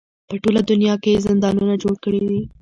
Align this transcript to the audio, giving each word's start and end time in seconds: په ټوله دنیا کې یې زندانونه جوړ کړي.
په 0.27 0.35
ټوله 0.43 0.61
دنیا 0.71 0.93
کې 1.03 1.09
یې 1.13 1.23
زندانونه 1.27 1.73
جوړ 1.81 1.95
کړي. 2.03 2.21